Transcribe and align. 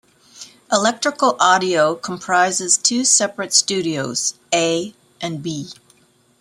Electrical 0.71 1.35
Audio 1.39 1.93
comprises 1.93 2.75
two 2.75 3.05
separate 3.05 3.53
studios, 3.53 4.33
A 4.51 4.95
and 5.21 5.43
B. 5.43 5.69